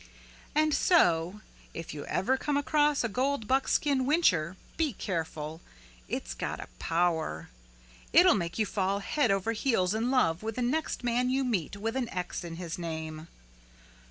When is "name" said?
12.79-13.27